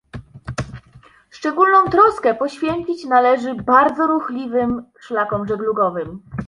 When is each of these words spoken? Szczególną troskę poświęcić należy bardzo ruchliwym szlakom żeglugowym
Szczególną 1.29 1.85
troskę 1.89 2.33
poświęcić 2.35 3.05
należy 3.05 3.55
bardzo 3.55 4.07
ruchliwym 4.07 4.85
szlakom 4.99 5.47
żeglugowym 5.47 6.21